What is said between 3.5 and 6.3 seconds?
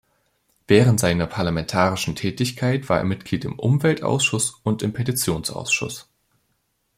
Umweltausschuss und im Petitionsausschuss.